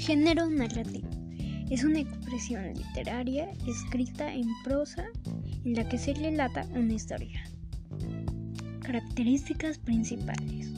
[0.00, 1.10] Género narrativo.
[1.68, 5.04] Es una expresión literaria escrita en prosa
[5.62, 7.44] en la que se relata una historia.
[8.80, 10.72] Características principales.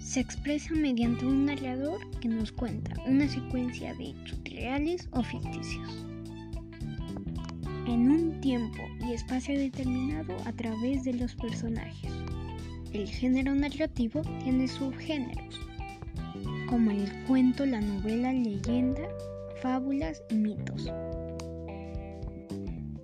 [0.00, 6.06] Se expresa mediante un narrador que nos cuenta una secuencia de hechos reales o ficticios.
[7.88, 12.12] En un tiempo y espacio determinado a través de los personajes.
[12.92, 15.71] El género narrativo tiene subgéneros
[16.72, 19.06] como el cuento, la novela, leyenda,
[19.60, 20.90] fábulas y mitos.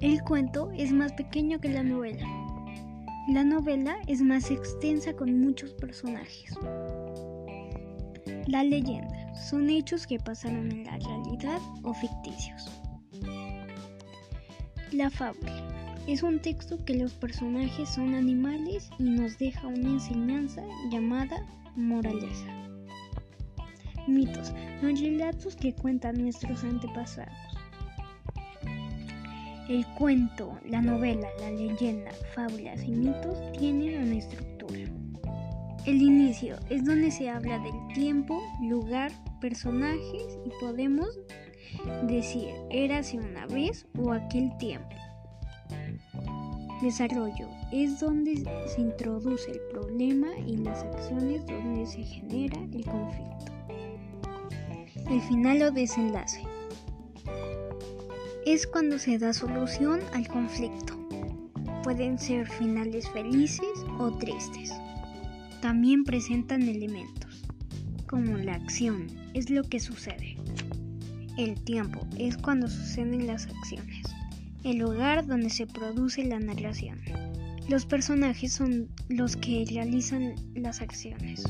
[0.00, 2.26] El cuento es más pequeño que la novela.
[3.28, 6.54] La novela es más extensa con muchos personajes.
[8.46, 12.70] La leyenda son hechos que pasaron en la realidad o ficticios.
[14.92, 20.62] La fábula es un texto que los personajes son animales y nos deja una enseñanza
[20.90, 21.36] llamada
[21.76, 22.67] moraleja
[24.08, 27.34] mitos, los relatos que cuentan nuestros antepasados.
[29.68, 34.80] El cuento, la novela, la leyenda, fábulas y mitos tienen una estructura.
[35.84, 41.08] El inicio es donde se habla del tiempo, lugar, personajes y podemos
[42.06, 44.96] decir érase una vez o aquel tiempo.
[46.82, 53.52] Desarrollo es donde se introduce el problema y las acciones donde se genera el conflicto
[55.10, 56.42] el final o desenlace.
[58.44, 60.94] Es cuando se da solución al conflicto.
[61.82, 64.72] Pueden ser finales felices o tristes.
[65.62, 67.44] También presentan elementos,
[68.06, 70.36] como la acción, es lo que sucede.
[71.38, 74.06] El tiempo es cuando suceden las acciones.
[74.64, 77.00] El lugar donde se produce la narración.
[77.68, 81.44] Los personajes son los que realizan las acciones.